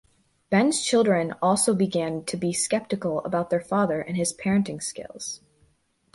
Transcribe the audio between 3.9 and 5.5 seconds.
and his parenting skills.